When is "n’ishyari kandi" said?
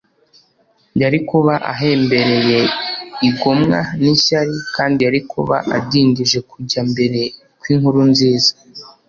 4.01-4.99